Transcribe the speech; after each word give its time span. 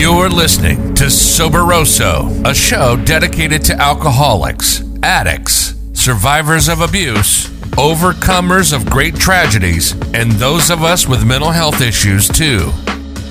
You're 0.00 0.30
listening 0.30 0.94
to 0.94 1.04
Soberoso, 1.10 2.48
a 2.48 2.54
show 2.54 2.96
dedicated 2.96 3.62
to 3.64 3.74
alcoholics, 3.74 4.82
addicts, 5.02 5.74
survivors 5.92 6.70
of 6.70 6.80
abuse, 6.80 7.48
overcomers 7.76 8.72
of 8.72 8.88
great 8.88 9.14
tragedies, 9.14 9.92
and 10.14 10.32
those 10.32 10.70
of 10.70 10.82
us 10.82 11.06
with 11.06 11.26
mental 11.26 11.50
health 11.50 11.82
issues 11.82 12.28
too. 12.28 12.72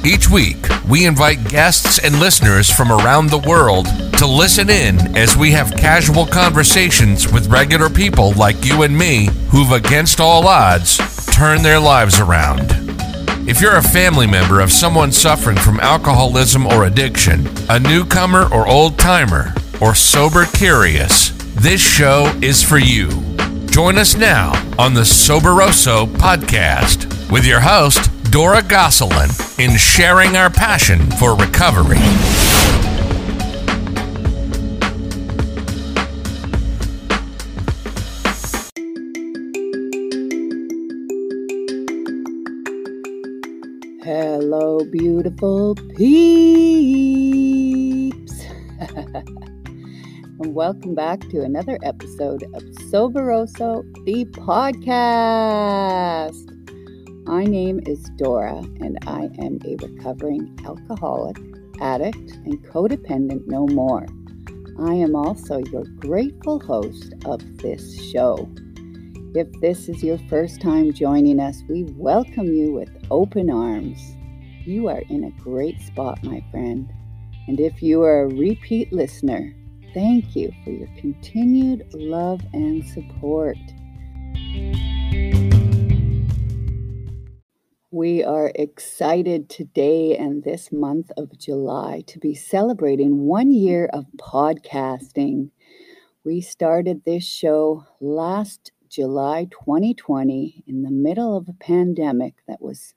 Each 0.05 0.29
week, 0.29 0.57
we 0.87 1.07
invite 1.07 1.49
guests 1.49 1.97
and 1.97 2.19
listeners 2.19 2.69
from 2.69 2.91
around 2.91 3.31
the 3.31 3.39
world 3.49 3.87
to 4.19 4.27
listen 4.27 4.69
in 4.69 5.17
as 5.17 5.35
we 5.35 5.49
have 5.49 5.71
casual 5.71 6.27
conversations 6.27 7.33
with 7.33 7.47
regular 7.47 7.89
people 7.89 8.33
like 8.33 8.63
you 8.63 8.83
and 8.83 8.95
me 8.95 9.29
who've, 9.49 9.71
against 9.71 10.19
all 10.19 10.47
odds, 10.47 10.97
turned 11.33 11.65
their 11.65 11.79
lives 11.79 12.19
around. 12.19 12.88
If 13.49 13.61
you're 13.61 13.77
a 13.77 13.81
family 13.81 14.27
member 14.27 14.59
of 14.59 14.71
someone 14.71 15.11
suffering 15.11 15.57
from 15.57 15.79
alcoholism 15.79 16.67
or 16.67 16.85
addiction, 16.85 17.49
a 17.67 17.79
newcomer 17.79 18.43
or 18.53 18.67
old 18.67 18.99
timer, 18.99 19.55
or 19.81 19.95
sober 19.95 20.45
curious, 20.45 21.31
this 21.55 21.81
show 21.81 22.31
is 22.43 22.61
for 22.61 22.77
you. 22.77 23.09
Join 23.65 23.97
us 23.97 24.15
now 24.15 24.51
on 24.77 24.93
the 24.93 25.01
Soberoso 25.01 26.05
podcast 26.05 27.31
with 27.31 27.43
your 27.43 27.59
host, 27.59 28.11
Dora 28.31 28.61
Gosselin, 28.61 29.31
in 29.57 29.75
sharing 29.77 30.35
our 30.35 30.51
passion 30.51 31.09
for 31.13 31.35
recovery. 31.35 31.97
Beautiful 45.21 45.75
peeps. 45.97 46.79
and 50.39 50.55
welcome 50.55 50.95
back 50.95 51.19
to 51.19 51.41
another 51.41 51.77
episode 51.83 52.43
of 52.53 52.63
Soberoso, 52.87 53.83
the 54.05 54.23
podcast. 54.39 54.95
My 57.27 57.43
name 57.43 57.81
is 57.85 58.09
Dora, 58.15 58.59
and 58.79 58.97
I 59.07 59.29
am 59.39 59.59
a 59.65 59.75
recovering 59.85 60.57
alcoholic, 60.63 61.35
addict, 61.81 62.31
and 62.45 62.65
codependent 62.65 63.45
no 63.45 63.67
more. 63.67 64.07
I 64.79 64.93
am 64.93 65.17
also 65.17 65.57
your 65.57 65.83
grateful 65.97 66.61
host 66.61 67.13
of 67.25 67.41
this 67.57 68.01
show. 68.09 68.49
If 69.35 69.51
this 69.59 69.89
is 69.89 70.01
your 70.01 70.17
first 70.29 70.61
time 70.61 70.93
joining 70.93 71.41
us, 71.41 71.61
we 71.67 71.83
welcome 71.97 72.55
you 72.55 72.71
with 72.71 72.89
open 73.11 73.49
arms. 73.49 74.15
You 74.69 74.87
are 74.87 75.01
in 75.09 75.23
a 75.23 75.31
great 75.41 75.81
spot, 75.81 76.23
my 76.23 76.45
friend. 76.51 76.87
And 77.47 77.59
if 77.59 77.81
you 77.81 78.03
are 78.03 78.21
a 78.21 78.27
repeat 78.27 78.93
listener, 78.93 79.51
thank 79.95 80.35
you 80.35 80.51
for 80.63 80.69
your 80.69 80.87
continued 80.95 81.91
love 81.95 82.41
and 82.53 82.85
support. 82.85 83.57
We 87.89 88.23
are 88.23 88.51
excited 88.53 89.49
today 89.49 90.15
and 90.15 90.43
this 90.43 90.71
month 90.71 91.09
of 91.17 91.35
July 91.39 92.03
to 92.05 92.19
be 92.19 92.35
celebrating 92.35 93.21
one 93.21 93.51
year 93.51 93.89
of 93.91 94.05
podcasting. 94.17 95.49
We 96.23 96.41
started 96.41 97.05
this 97.05 97.25
show 97.25 97.85
last 97.99 98.71
July 98.87 99.47
2020 99.49 100.63
in 100.67 100.83
the 100.83 100.91
middle 100.91 101.35
of 101.35 101.49
a 101.49 101.53
pandemic 101.53 102.35
that 102.47 102.61
was 102.61 102.93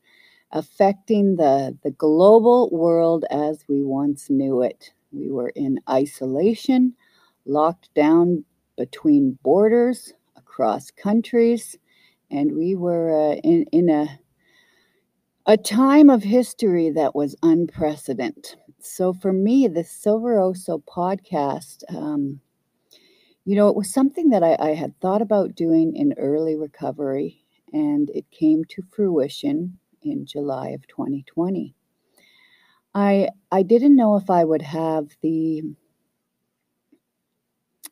affecting 0.53 1.37
the, 1.37 1.77
the 1.83 1.91
global 1.93 2.69
world 2.71 3.25
as 3.31 3.65
we 3.69 3.83
once 3.83 4.29
knew 4.31 4.63
it. 4.63 4.93
We 5.11 5.31
were 5.31 5.51
in 5.51 5.81
isolation, 5.89 6.95
locked 7.47 7.93
down 7.95 8.45
between 8.77 9.39
borders 9.43 10.13
across 10.37 10.91
countries, 10.91 11.79
and 12.31 12.57
we 12.57 12.75
were 12.75 13.33
uh, 13.33 13.35
in, 13.37 13.65
in 13.73 13.89
a, 13.89 14.19
a 15.47 15.57
time 15.57 16.09
of 16.11 16.23
history 16.23 16.91
that 16.91 17.15
was 17.15 17.37
unprecedented. 17.43 18.55
So 18.81 19.13
for 19.13 19.33
me, 19.33 19.69
the 19.69 19.85
Soberoso 19.85 20.83
podcast, 20.85 21.83
um, 21.95 22.41
you 23.45 23.57
know, 23.57 23.69
it 23.69 23.77
was 23.77 23.93
something 23.93 24.31
that 24.31 24.43
I, 24.43 24.57
I 24.59 24.75
had 24.75 24.99
thought 25.01 25.23
about 25.23 25.55
doing 25.55 25.97
in 25.97 26.15
early 26.17 26.57
recovery, 26.57 27.45
and 27.73 28.11
it 28.11 28.31
came 28.31 28.65
to 28.71 28.83
fruition 28.91 29.79
in 30.05 30.27
July 30.27 30.71
of 30.71 30.87
2020. 30.89 31.75
I 32.95 33.29
I 33.51 33.63
didn't 33.63 33.97
know 33.97 34.17
if 34.17 34.29
I 34.31 34.45
would 34.45 34.63
have 34.63 35.09
the 35.23 35.63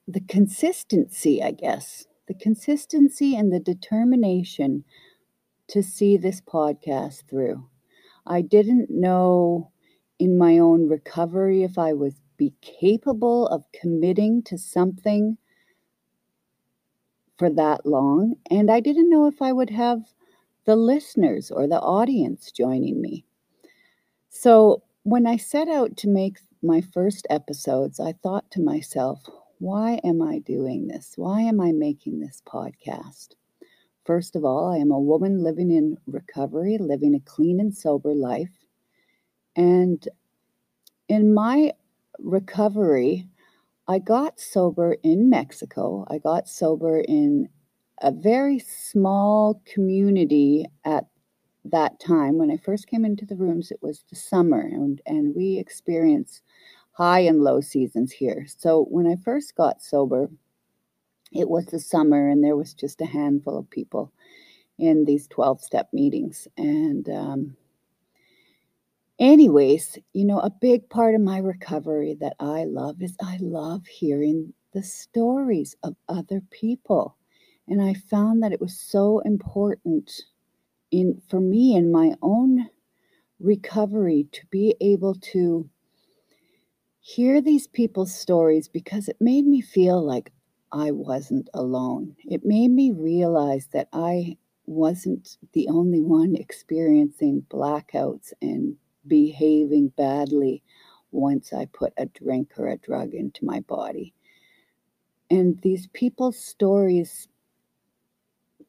the 0.07 0.21
consistency, 0.21 1.43
I 1.43 1.53
guess, 1.53 2.07
the 2.27 2.35
consistency 2.35 3.37
and 3.37 3.53
the 3.53 3.61
determination 3.61 4.85
to 5.69 5.83
see 5.83 6.17
this 6.17 6.41
podcast 6.41 7.29
through. 7.29 7.69
I 8.27 8.43
didn't 8.43 8.91
know 8.91 9.71
in 10.19 10.37
my 10.37 10.59
own 10.59 10.89
recovery 10.89 11.63
if 11.63 11.79
I 11.79 11.93
was 11.93 12.21
be 12.37 12.55
capable 12.63 13.47
of 13.49 13.65
committing 13.73 14.43
to 14.45 14.57
something 14.57 15.37
for 17.39 17.51
that 17.51 17.85
long. 17.87 18.37
And 18.51 18.71
I 18.71 18.81
didn't 18.81 19.11
know 19.11 19.27
if 19.27 19.43
I 19.43 19.53
would 19.53 19.71
have 19.71 20.03
the 20.65 20.77
listeners 20.77 21.51
or 21.51 21.67
the 21.67 21.81
audience 21.81 22.51
joining 22.53 23.01
me. 23.01 23.25
So 24.29 24.83
when 25.03 25.27
I 25.27 25.37
set 25.37 25.69
out 25.69 25.97
to 25.99 26.09
make 26.09 26.39
my 26.63 26.81
first 26.81 27.27
episodes, 27.31 27.99
I 28.01 28.13
thought 28.23 28.51
to 28.53 28.63
myself, 28.63 29.23
why 29.59 30.01
am 30.05 30.23
I 30.23 30.39
doing 30.39 30.89
this? 30.89 31.15
Why 31.17 31.43
am 31.43 31.61
I 31.61 31.73
making 31.73 32.21
this 32.21 32.43
podcast? 32.47 33.35
First 34.05 34.37
of 34.37 34.45
all, 34.45 34.73
I 34.73 34.79
am 34.79 34.91
a 34.91 34.99
woman 34.99 35.43
living 35.43 35.71
in 35.71 35.97
recovery, 36.07 36.79
living 36.79 37.15
a 37.15 37.21
clean 37.21 37.61
and 37.61 37.75
sober 37.75 38.15
life. 38.15 38.51
And 39.57 40.07
in 41.09 41.35
my 41.35 41.73
recovery, 42.19 43.29
I 43.89 43.99
got 43.99 44.41
sober 44.41 44.97
in 45.03 45.29
Mexico. 45.29 46.07
I 46.09 46.19
got 46.19 46.49
sober 46.49 47.01
in 47.01 47.49
a 48.01 48.11
very 48.11 48.59
small 48.59 49.63
community 49.65 50.67
at 50.85 51.07
that 51.65 52.01
time. 52.01 52.39
When 52.39 52.51
I 52.51 52.57
first 52.57 52.87
came 52.87 53.05
into 53.05 53.27
the 53.27 53.37
rooms, 53.37 53.71
it 53.71 53.83
was 53.83 54.05
the 54.09 54.17
summer, 54.17 54.61
and, 54.61 55.01
and 55.07 55.35
we 55.35 55.59
experienced 55.59 56.43
high 56.93 57.21
and 57.21 57.43
low 57.43 57.61
seasons 57.61 58.13
here. 58.13 58.47
So 58.47 58.85
when 58.91 59.07
I 59.07 59.17
first 59.25 59.55
got 59.55 59.83
sober, 59.83 60.31
it 61.33 61.49
was 61.49 61.67
the 61.67 61.81
summer, 61.81 62.29
and 62.29 62.43
there 62.43 62.57
was 62.57 62.75
just 62.75 63.01
a 63.01 63.07
handful 63.07 63.59
of 63.59 63.71
people 63.71 64.13
in 64.79 65.05
these 65.05 65.29
12 65.29 65.63
step 65.63 65.89
meetings. 65.93 66.49
And 66.57 67.09
um, 67.09 67.57
anyways, 69.19 69.99
you 70.15 70.25
know, 70.25 70.41
a 70.41 70.51
big 70.51 70.89
part 70.89 71.15
of 71.15 71.21
my 71.21 71.39
recovery 71.39 72.17
that 72.21 72.35
I 72.41 72.65
love 72.65 73.01
is 73.03 73.17
I 73.23 73.39
love 73.41 73.87
hearing 73.87 74.53
the 74.73 74.83
stories 74.83 75.77
of 75.83 75.95
other 76.09 76.43
people. 76.51 77.17
And 77.71 77.81
I 77.81 77.95
found 77.95 78.43
that 78.43 78.53
it 78.53 78.61
was 78.61 78.77
so 78.79 79.21
important 79.21 80.11
in 80.91 81.23
for 81.29 81.41
me 81.41 81.77
in 81.77 81.93
my 81.93 82.15
own 82.21 82.69
recovery 83.39 84.27
to 84.33 84.41
be 84.51 84.75
able 84.81 85.15
to 85.15 85.71
hear 87.01 87.41
these 87.41 87.69
people's 87.69 88.13
stories 88.13 88.69
because 88.69 89.09
it 89.09 89.17
made 89.21 89.47
me 89.47 89.61
feel 89.61 90.05
like 90.05 90.33
I 90.73 90.91
wasn't 90.91 91.49
alone. 91.55 92.17
It 92.25 92.45
made 92.45 92.73
me 92.73 92.91
realize 92.91 93.69
that 93.73 93.89
I 93.93 94.37
wasn't 94.67 95.37
the 95.53 95.69
only 95.69 96.01
one 96.01 96.35
experiencing 96.35 97.47
blackouts 97.51 98.33
and 98.43 98.77
behaving 99.07 99.89
badly 99.97 100.63
once 101.13 101.53
I 101.53 101.67
put 101.67 101.93
a 101.97 102.07
drink 102.07 102.53
or 102.59 102.69
a 102.69 102.79
drug 102.79 103.15
into 103.15 103.45
my 103.45 103.61
body. 103.61 104.13
And 105.31 105.61
these 105.63 105.87
people's 105.89 106.39
stories 106.39 107.29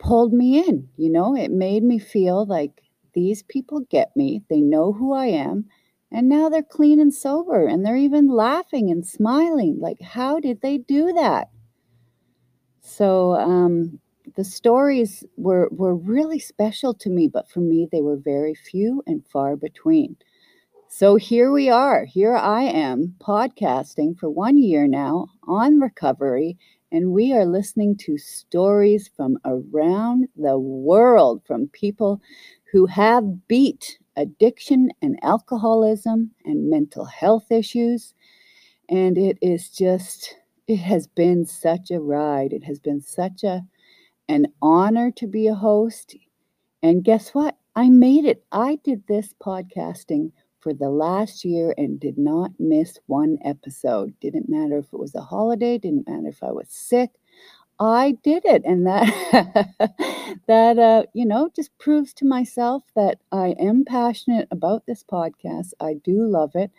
pulled 0.02 0.34
me 0.34 0.68
in, 0.68 0.90
you 0.98 1.10
know, 1.12 1.36
it 1.36 1.52
made 1.52 1.84
me 1.84 2.00
feel 2.00 2.46
like 2.46 2.82
these 3.14 3.44
people 3.44 3.82
get 3.82 4.16
me, 4.16 4.42
they 4.50 4.60
know 4.60 4.92
who 4.92 5.14
I 5.14 5.28
am, 5.28 5.66
and 6.12 6.28
now 6.28 6.50
they're 6.50 6.64
clean 6.64 7.00
and 7.00 7.14
sober 7.14 7.68
and 7.68 7.86
they're 7.86 7.96
even 7.96 8.28
laughing 8.28 8.90
and 8.90 9.06
smiling. 9.06 9.78
Like, 9.80 10.02
how 10.02 10.40
did 10.40 10.62
they 10.62 10.80
do 10.80 11.14
that? 11.14 11.50
So, 12.82 13.36
um, 13.36 14.00
the 14.36 14.44
stories 14.44 15.24
were, 15.38 15.70
were 15.72 15.96
really 15.96 16.40
special 16.40 16.94
to 16.96 17.10
me, 17.10 17.28
but 17.28 17.50
for 17.50 17.60
me, 17.60 17.88
they 17.92 18.02
were 18.02 18.18
very 18.18 18.56
few 18.56 19.04
and 19.06 19.26
far 19.28 19.56
between. 19.56 20.16
So 20.88 21.16
here 21.16 21.52
we 21.52 21.70
are. 21.70 22.06
Here 22.06 22.36
I 22.36 22.64
am 22.64 23.16
podcasting 23.20 24.18
for 24.18 24.30
one 24.30 24.58
year 24.58 24.88
now 24.88 25.28
on 25.48 25.80
recovery, 25.80 26.58
and 26.92 27.12
we 27.12 27.34
are 27.34 27.46
listening 27.46 27.96
to 27.98 28.18
stories 28.18 29.10
from 29.16 29.38
around 29.46 30.28
the 30.36 30.58
world 30.58 31.42
from 31.46 31.68
people 31.70 32.22
who 32.72 32.86
have 32.86 33.48
beat 33.48 33.98
addiction 34.18 34.90
and 35.02 35.18
alcoholism 35.24 36.32
and 36.46 36.70
mental 36.70 37.06
health 37.06 37.52
issues. 37.52 38.14
And 38.90 39.18
it 39.18 39.38
is 39.42 39.70
just, 39.70 40.36
it 40.68 40.78
has 40.78 41.08
been 41.08 41.46
such 41.46 41.92
a 41.92 42.00
ride. 42.00 42.54
It 42.54 42.64
has 42.64 42.80
been 42.80 43.02
such 43.02 43.44
a 43.44 43.64
an 44.30 44.48
honor 44.62 45.12
to 45.12 45.28
be 45.28 45.48
a 45.48 45.56
host. 45.56 46.16
And 46.82 47.04
guess 47.04 47.30
what? 47.32 47.58
I 47.76 47.90
made 47.90 48.26
it. 48.26 48.44
I 48.52 48.80
did 48.84 49.04
this 49.08 49.34
podcasting 49.44 50.32
for 50.62 50.74
the 50.74 50.90
last 50.90 51.44
year 51.44 51.74
and 51.78 52.00
did 52.00 52.18
not 52.18 52.52
miss 52.60 53.00
one 53.08 53.38
episode. 53.44 54.14
Didn't 54.22 54.50
matter 54.50 54.78
if 54.78 54.94
it 54.94 55.00
was 55.00 55.16
a 55.16 55.22
holiday, 55.22 55.78
didn't 55.78 56.08
matter 56.08 56.28
if 56.30 56.44
I 56.44 56.52
was 56.52 56.70
sick. 56.70 57.12
I 57.80 58.12
did 58.24 58.44
it 58.46 58.62
and 58.64 58.86
that 58.86 59.68
that 60.48 60.78
uh 60.78 61.04
you 61.14 61.26
know 61.26 61.50
just 61.56 61.76
proves 61.80 62.14
to 62.16 62.26
myself 62.26 62.84
that 62.96 63.18
I 63.32 63.56
am 63.60 63.86
passionate 63.86 64.48
about 64.52 64.86
this 64.86 65.04
podcast. 65.04 65.74
I 65.80 65.96
do 65.96 66.26
love 66.28 66.52
it 66.56 66.72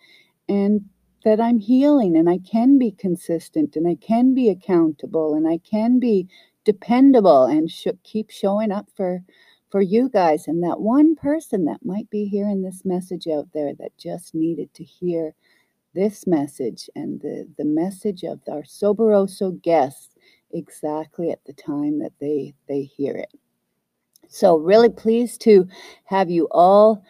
and 0.49 0.89
that 1.25 1.41
I'm 1.41 1.59
healing 1.59 2.17
and 2.17 2.29
I 2.31 2.39
can 2.39 2.79
be 2.79 2.93
consistent 2.93 3.77
and 3.77 3.87
I 3.89 3.97
can 3.97 4.35
be 4.35 4.49
accountable 4.49 5.35
and 5.35 5.49
I 5.49 5.59
can 5.59 5.99
be 5.99 6.29
dependable 6.65 7.45
and 7.45 7.71
sh- 7.71 7.89
keep 8.05 8.31
showing 8.31 8.71
up 8.73 8.89
for 8.95 9.23
for 9.73 9.81
you 9.81 10.11
guys 10.11 10.47
and 10.47 10.63
that 10.63 10.81
one 10.81 11.17
person 11.17 11.65
that 11.65 11.83
might 11.83 12.09
be 12.11 12.27
hearing 12.27 12.61
this 12.61 12.85
message 12.85 13.27
out 13.27 13.49
there 13.55 13.73
that 13.75 13.97
just 13.97 14.35
needed 14.35 14.73
to 14.75 14.85
hear 14.85 15.35
this 15.95 16.27
message 16.27 16.91
and 16.95 17.23
the, 17.23 17.49
the 17.57 17.65
message 17.65 18.23
of 18.23 18.39
our 18.51 18.63
Soberoso 18.63 19.61
guests 19.63 20.15
exactly 20.53 21.31
at 21.31 21.43
the 21.47 21.55
time 21.55 21.99
that 22.01 22.13
they 22.21 22.53
they 22.69 22.83
hear 22.83 23.17
it. 23.17 23.33
So 24.29 24.57
really 24.57 24.91
pleased 24.91 25.41
to 25.43 25.67
have 26.05 26.31
you 26.31 26.49
all 26.51 27.03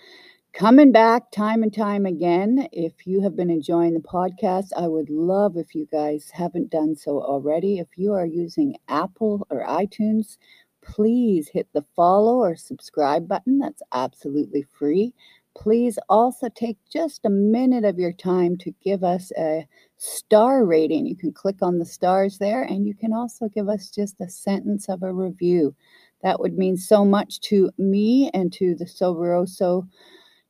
coming 0.52 0.92
back 0.92 1.32
time 1.32 1.64
and 1.64 1.74
time 1.74 2.06
again. 2.06 2.68
If 2.70 3.06
you 3.08 3.22
have 3.22 3.34
been 3.34 3.50
enjoying 3.50 3.94
the 3.94 4.00
podcast, 4.00 4.68
I 4.76 4.86
would 4.86 5.10
love 5.10 5.56
if 5.56 5.74
you 5.74 5.88
guys 5.90 6.30
haven't 6.32 6.70
done 6.70 6.94
so 6.94 7.20
already. 7.20 7.80
If 7.80 7.88
you 7.96 8.12
are 8.12 8.26
using 8.26 8.76
Apple 8.88 9.46
or 9.50 9.66
iTunes, 9.66 10.36
please 10.82 11.48
hit 11.48 11.68
the 11.72 11.84
follow 11.96 12.38
or 12.38 12.56
subscribe 12.56 13.28
button. 13.28 13.58
That's 13.58 13.82
absolutely 13.92 14.66
free. 14.78 15.14
Please 15.54 15.98
also 16.08 16.48
take 16.48 16.78
just 16.90 17.24
a 17.24 17.30
minute 17.30 17.84
of 17.84 17.98
your 17.98 18.12
time 18.12 18.56
to 18.58 18.74
give 18.82 19.04
us 19.04 19.32
a 19.38 19.66
star 19.98 20.64
rating. 20.64 21.06
You 21.06 21.16
can 21.16 21.32
click 21.32 21.56
on 21.62 21.78
the 21.78 21.84
stars 21.84 22.38
there, 22.38 22.62
and 22.62 22.86
you 22.86 22.94
can 22.94 23.12
also 23.12 23.48
give 23.48 23.68
us 23.68 23.90
just 23.90 24.20
a 24.20 24.28
sentence 24.28 24.88
of 24.88 25.02
a 25.02 25.12
review. 25.12 25.74
That 26.22 26.40
would 26.40 26.56
mean 26.56 26.76
so 26.76 27.04
much 27.04 27.40
to 27.42 27.70
me 27.78 28.30
and 28.32 28.52
to 28.54 28.74
the 28.74 28.86
Soberoso 28.86 29.88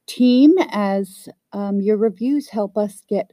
team 0.06 0.54
as 0.70 1.28
um, 1.52 1.80
your 1.80 1.96
reviews 1.96 2.48
help 2.48 2.76
us 2.76 3.02
get 3.08 3.32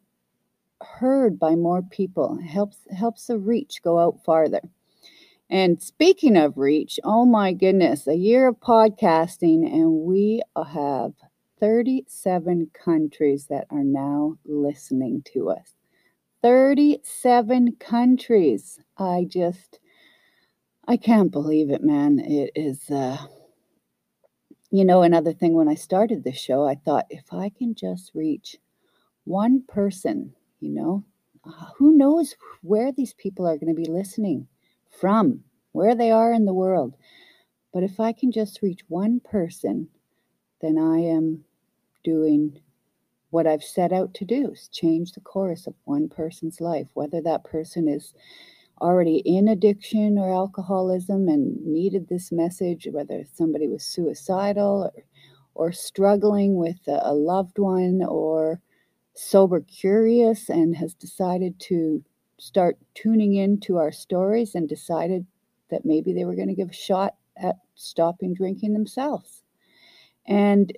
heard 0.81 1.37
by 1.37 1.55
more 1.55 1.81
people. 1.81 2.37
It 2.39 2.47
helps 2.47 2.77
helps 2.95 3.27
the 3.27 3.37
reach 3.37 3.81
go 3.83 3.99
out 3.99 4.23
farther. 4.23 4.61
And 5.49 5.81
speaking 5.81 6.37
of 6.37 6.57
reach, 6.57 6.99
oh 7.03 7.25
my 7.25 7.53
goodness, 7.53 8.05
a 8.07 8.15
year 8.15 8.47
of 8.47 8.59
podcasting, 8.59 9.65
and 9.65 10.03
we 10.03 10.43
have 10.55 11.13
37 11.59 12.69
countries 12.73 13.47
that 13.47 13.65
are 13.71 13.83
now 13.83 14.35
listening 14.45 15.23
to 15.33 15.49
us. 15.49 15.73
37 16.43 17.77
countries. 17.79 18.79
I 18.95 19.25
just, 19.27 19.79
I 20.87 20.97
can't 20.97 21.31
believe 21.31 21.71
it, 21.71 21.83
man. 21.83 22.19
It 22.19 22.51
is, 22.55 22.87
uh, 22.91 23.17
you 24.69 24.85
know, 24.85 25.01
another 25.01 25.33
thing 25.33 25.55
when 25.55 25.67
I 25.67 25.75
started 25.75 26.23
this 26.23 26.39
show, 26.39 26.63
I 26.67 26.75
thought 26.75 27.07
if 27.09 27.33
I 27.33 27.49
can 27.49 27.73
just 27.73 28.11
reach 28.13 28.57
one 29.23 29.63
person, 29.67 30.35
you 30.59 30.69
know, 30.69 31.03
uh, 31.43 31.71
who 31.77 31.97
knows 31.97 32.35
where 32.61 32.91
these 32.91 33.15
people 33.15 33.47
are 33.47 33.57
going 33.57 33.73
to 33.75 33.81
be 33.81 33.89
listening 33.89 34.47
from, 34.99 35.43
where 35.71 35.95
they 35.95 36.11
are 36.11 36.33
in 36.33 36.45
the 36.45 36.53
world. 36.53 36.95
But 37.73 37.83
if 37.83 37.99
I 37.99 38.11
can 38.11 38.31
just 38.31 38.61
reach 38.61 38.81
one 38.87 39.19
person, 39.19 39.87
then 40.61 40.77
I 40.77 40.99
am 40.99 41.43
doing 42.03 42.59
what 43.29 43.45
I've 43.45 43.63
set 43.63 43.93
out 43.93 44.13
to 44.15 44.25
do 44.25 44.51
is 44.51 44.69
change 44.69 45.11
the 45.11 45.21
course 45.21 45.67
of 45.67 45.75
one 45.83 46.09
person's 46.09 46.59
life, 46.59 46.87
whether 46.93 47.21
that 47.21 47.43
person 47.43 47.87
is 47.87 48.13
already 48.81 49.17
in 49.25 49.47
addiction 49.49 50.17
or 50.17 50.33
alcoholism 50.33 51.27
and 51.27 51.63
needed 51.65 52.07
this 52.07 52.31
message, 52.31 52.87
whether 52.91 53.23
somebody 53.35 53.67
was 53.67 53.83
suicidal 53.83 54.91
or, 54.95 55.03
or 55.53 55.71
struggling 55.71 56.55
with 56.55 56.79
a, 56.87 56.99
a 57.03 57.13
loved 57.13 57.59
one 57.59 58.01
or 58.07 58.59
sober 59.13 59.59
curious 59.61 60.49
and 60.49 60.75
has 60.75 60.93
decided 60.93 61.59
to 61.59 62.03
start 62.39 62.77
tuning 62.95 63.35
into 63.35 63.77
our 63.77 63.91
stories 63.91 64.55
and 64.55 64.67
decided 64.67 65.25
that 65.69 65.85
maybe 65.85 66.13
they 66.13 66.25
were 66.25 66.35
going 66.35 66.47
to 66.47 66.55
give 66.55 66.69
a 66.69 66.73
shot 66.73 67.15
at 67.37 67.57
stopping 67.75 68.33
drinking 68.33 68.73
themselves. 68.73 69.43
And 70.25 70.75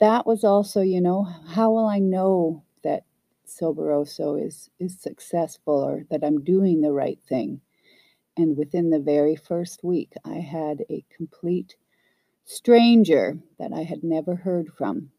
that 0.00 0.26
was 0.26 0.44
also, 0.44 0.82
you 0.82 1.00
know, 1.00 1.22
how 1.22 1.70
will 1.70 1.86
I 1.86 1.98
know 1.98 2.64
that 2.84 3.04
Soberoso 3.46 4.44
is 4.44 4.70
is 4.78 5.00
successful 5.00 5.74
or 5.74 6.04
that 6.10 6.24
I'm 6.24 6.44
doing 6.44 6.80
the 6.80 6.92
right 6.92 7.18
thing? 7.28 7.60
And 8.36 8.56
within 8.56 8.90
the 8.90 9.00
very 9.00 9.34
first 9.34 9.82
week, 9.82 10.12
I 10.24 10.34
had 10.34 10.84
a 10.90 11.04
complete 11.16 11.76
stranger 12.44 13.38
that 13.58 13.72
I 13.72 13.82
had 13.82 14.04
never 14.04 14.36
heard 14.36 14.68
from, 14.76 15.10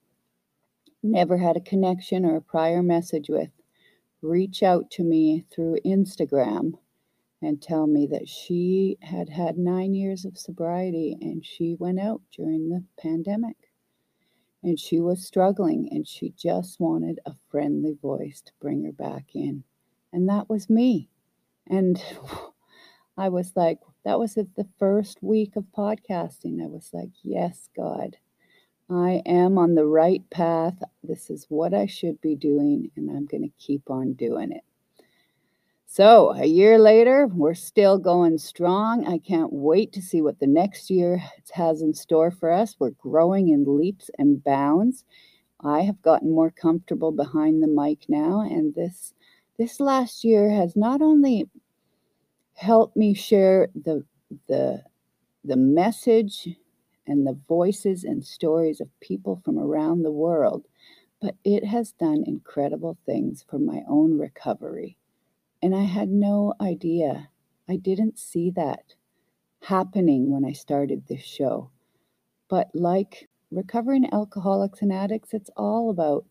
never 1.01 1.37
had 1.37 1.57
a 1.57 1.61
connection 1.61 2.25
or 2.25 2.35
a 2.35 2.41
prior 2.41 2.83
message 2.83 3.27
with, 3.29 3.49
reach 4.27 4.61
out 4.63 4.91
to 4.91 5.03
me 5.03 5.45
through 5.51 5.77
Instagram 5.85 6.73
and 7.41 7.61
tell 7.61 7.87
me 7.87 8.07
that 8.07 8.27
she 8.27 8.97
had 9.01 9.29
had 9.29 9.57
nine 9.57 9.93
years 9.93 10.25
of 10.25 10.37
sobriety 10.37 11.17
and 11.21 11.45
she 11.45 11.75
went 11.75 11.99
out 11.99 12.21
during 12.35 12.69
the 12.69 12.83
pandemic. 12.99 13.55
And 14.63 14.79
she 14.79 14.99
was 14.99 15.25
struggling 15.25 15.87
and 15.91 16.07
she 16.07 16.33
just 16.35 16.79
wanted 16.79 17.19
a 17.25 17.35
friendly 17.49 17.95
voice 18.01 18.41
to 18.41 18.51
bring 18.59 18.83
her 18.85 18.91
back 18.91 19.27
in. 19.35 19.63
And 20.11 20.27
that 20.29 20.49
was 20.49 20.69
me. 20.69 21.09
And 21.67 22.01
I 23.17 23.29
was 23.29 23.53
like, 23.55 23.79
that 24.03 24.19
was 24.19 24.33
the 24.33 24.67
first 24.79 25.21
week 25.21 25.55
of 25.55 25.65
podcasting. 25.77 26.61
I 26.61 26.67
was 26.67 26.89
like, 26.91 27.11
yes, 27.23 27.69
God, 27.75 28.17
I 28.89 29.21
am 29.25 29.57
on 29.57 29.75
the 29.75 29.85
right 29.85 30.23
path. 30.29 30.81
This 31.03 31.29
is 31.29 31.45
what 31.49 31.73
I 31.73 31.87
should 31.87 32.21
be 32.21 32.35
doing, 32.35 32.89
and 32.95 33.09
I'm 33.09 33.25
going 33.25 33.43
to 33.43 33.51
keep 33.57 33.89
on 33.89 34.13
doing 34.13 34.51
it. 34.51 34.63
So, 35.87 36.33
a 36.33 36.45
year 36.45 36.77
later, 36.79 37.27
we're 37.27 37.53
still 37.53 37.97
going 37.97 38.37
strong. 38.37 39.05
I 39.07 39.17
can't 39.17 39.51
wait 39.51 39.93
to 39.93 40.01
see 40.01 40.21
what 40.21 40.39
the 40.39 40.47
next 40.47 40.89
year 40.89 41.21
has 41.51 41.81
in 41.81 41.93
store 41.93 42.31
for 42.31 42.51
us. 42.51 42.75
We're 42.77 42.91
growing 42.91 43.49
in 43.49 43.77
leaps 43.77 44.09
and 44.17 44.43
bounds. 44.43 45.03
I 45.61 45.81
have 45.81 46.01
gotten 46.01 46.31
more 46.31 46.51
comfortable 46.51 47.11
behind 47.11 47.63
the 47.63 47.67
mic 47.67 48.07
now, 48.07 48.41
and 48.41 48.75
this 48.75 49.13
this 49.57 49.79
last 49.79 50.23
year 50.23 50.49
has 50.49 50.75
not 50.75 51.01
only 51.01 51.49
helped 52.53 52.95
me 52.95 53.13
share 53.13 53.69
the 53.73 54.03
the 54.47 54.83
the 55.43 55.57
message 55.57 56.47
and 57.07 57.25
the 57.25 57.39
voices 57.47 58.03
and 58.03 58.25
stories 58.25 58.81
of 58.81 58.99
people 58.99 59.41
from 59.43 59.57
around 59.57 60.03
the 60.03 60.11
world, 60.11 60.67
but 61.21 61.35
it 61.43 61.65
has 61.65 61.93
done 61.93 62.23
incredible 62.27 62.97
things 63.05 63.43
for 63.49 63.57
my 63.57 63.81
own 63.87 64.17
recovery. 64.17 64.97
And 65.61 65.75
I 65.75 65.83
had 65.83 66.09
no 66.09 66.53
idea. 66.61 67.29
I 67.67 67.77
didn't 67.77 68.19
see 68.19 68.51
that 68.51 68.93
happening 69.61 70.31
when 70.31 70.45
I 70.45 70.51
started 70.51 71.07
this 71.07 71.23
show. 71.23 71.71
But 72.49 72.69
like 72.73 73.27
recovering 73.51 74.11
alcoholics 74.13 74.81
and 74.81 74.93
addicts, 74.93 75.33
it's 75.33 75.49
all 75.57 75.89
about, 75.89 76.25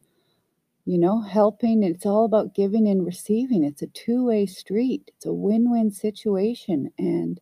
you 0.85 0.99
know, 0.99 1.21
helping. 1.21 1.83
It's 1.83 2.07
all 2.07 2.25
about 2.25 2.55
giving 2.55 2.87
and 2.87 3.05
receiving. 3.05 3.65
It's 3.65 3.83
a 3.83 3.89
two 3.89 4.25
way 4.25 4.47
street, 4.47 5.11
it's 5.17 5.27
a 5.27 5.33
win 5.33 5.71
win 5.71 5.91
situation. 5.91 6.91
And 6.99 7.41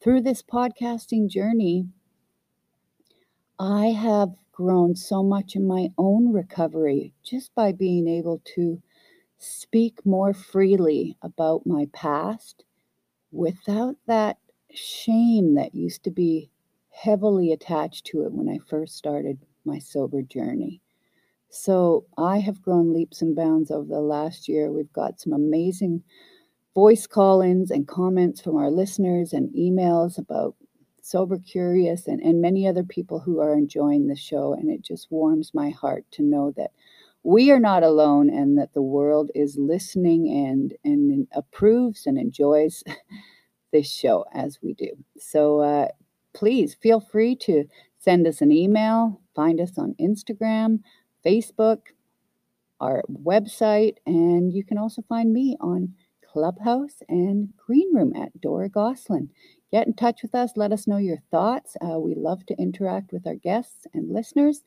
through 0.00 0.22
this 0.22 0.42
podcasting 0.42 1.28
journey, 1.28 1.86
I 3.60 3.88
have 3.88 4.34
grown 4.52 4.96
so 4.96 5.22
much 5.22 5.54
in 5.54 5.64
my 5.66 5.92
own 5.96 6.32
recovery 6.32 7.14
just 7.22 7.54
by 7.54 7.70
being 7.72 8.08
able 8.08 8.40
to 8.56 8.82
speak 9.38 10.04
more 10.06 10.34
freely 10.34 11.16
about 11.22 11.66
my 11.66 11.88
past 11.92 12.64
without 13.32 13.96
that 14.06 14.38
shame 14.70 15.54
that 15.54 15.74
used 15.74 16.04
to 16.04 16.10
be 16.10 16.50
heavily 16.90 17.52
attached 17.52 18.06
to 18.06 18.22
it 18.24 18.32
when 18.32 18.48
I 18.48 18.58
first 18.58 18.96
started 18.96 19.38
my 19.64 19.78
sober 19.78 20.22
journey. 20.22 20.82
So 21.50 22.06
I 22.18 22.38
have 22.38 22.62
grown 22.62 22.92
leaps 22.92 23.22
and 23.22 23.36
bounds 23.36 23.70
over 23.70 23.88
the 23.88 24.00
last 24.00 24.48
year. 24.48 24.72
We've 24.72 24.92
got 24.92 25.20
some 25.20 25.32
amazing 25.32 26.04
voice 26.74 27.06
call 27.06 27.40
ins 27.42 27.70
and 27.70 27.88
comments 27.88 28.40
from 28.40 28.56
our 28.56 28.70
listeners 28.70 29.32
and 29.32 29.52
emails 29.54 30.18
about 30.18 30.56
Sober 31.08 31.38
Curious 31.38 32.06
and, 32.06 32.20
and 32.20 32.40
many 32.42 32.66
other 32.66 32.84
people 32.84 33.20
who 33.20 33.40
are 33.40 33.54
enjoying 33.54 34.08
the 34.08 34.16
show. 34.16 34.52
And 34.52 34.70
it 34.70 34.82
just 34.82 35.08
warms 35.10 35.52
my 35.54 35.70
heart 35.70 36.04
to 36.12 36.22
know 36.22 36.52
that 36.56 36.72
we 37.22 37.50
are 37.50 37.60
not 37.60 37.82
alone 37.82 38.28
and 38.30 38.58
that 38.58 38.74
the 38.74 38.82
world 38.82 39.30
is 39.34 39.56
listening 39.58 40.28
and, 40.28 40.74
and 40.84 41.26
approves 41.32 42.06
and 42.06 42.18
enjoys 42.18 42.84
this 43.72 43.90
show 43.90 44.24
as 44.34 44.58
we 44.62 44.74
do. 44.74 44.90
So 45.18 45.60
uh, 45.60 45.88
please 46.34 46.74
feel 46.74 47.00
free 47.00 47.36
to 47.36 47.64
send 47.98 48.26
us 48.26 48.40
an 48.40 48.52
email, 48.52 49.20
find 49.34 49.60
us 49.60 49.78
on 49.78 49.94
Instagram, 50.00 50.80
Facebook, 51.24 51.78
our 52.80 53.02
website, 53.10 53.96
and 54.06 54.52
you 54.52 54.64
can 54.64 54.78
also 54.78 55.02
find 55.08 55.32
me 55.32 55.56
on 55.60 55.94
Clubhouse 56.32 57.02
and 57.08 57.48
Green 57.56 57.94
Room 57.94 58.14
at 58.14 58.38
Dora 58.40 58.68
Gosselin. 58.68 59.30
Get 59.72 59.86
in 59.86 59.94
touch 59.94 60.22
with 60.22 60.34
us. 60.34 60.56
Let 60.56 60.72
us 60.72 60.86
know 60.86 60.96
your 60.98 61.22
thoughts. 61.30 61.76
Uh, 61.80 61.98
we 61.98 62.14
love 62.14 62.44
to 62.46 62.58
interact 62.58 63.12
with 63.12 63.26
our 63.26 63.34
guests 63.34 63.86
and 63.94 64.12
listeners, 64.12 64.62